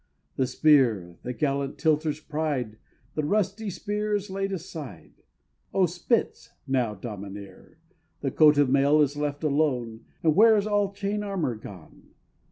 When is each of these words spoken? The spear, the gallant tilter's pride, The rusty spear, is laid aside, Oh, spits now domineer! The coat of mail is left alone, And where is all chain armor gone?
The 0.35 0.47
spear, 0.47 1.19
the 1.21 1.31
gallant 1.31 1.77
tilter's 1.77 2.19
pride, 2.19 2.77
The 3.13 3.23
rusty 3.23 3.69
spear, 3.69 4.15
is 4.15 4.31
laid 4.31 4.51
aside, 4.51 5.21
Oh, 5.75 5.85
spits 5.85 6.49
now 6.65 6.95
domineer! 6.95 7.77
The 8.21 8.31
coat 8.31 8.57
of 8.57 8.67
mail 8.67 8.99
is 9.01 9.15
left 9.15 9.43
alone, 9.43 10.05
And 10.23 10.35
where 10.35 10.57
is 10.57 10.65
all 10.65 10.91
chain 10.91 11.21
armor 11.21 11.53
gone? 11.53 12.13